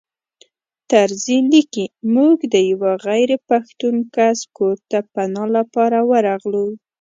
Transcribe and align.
طرزي 0.91 1.37
لیکي 1.51 1.85
موږ 2.13 2.37
د 2.53 2.55
یوه 2.71 2.91
غیر 3.05 3.29
پښتون 3.49 3.95
کس 4.15 4.39
کور 4.57 4.75
ته 4.89 4.99
پناه 5.13 5.49
لپاره 5.57 5.97
ورغلو. 6.11 6.65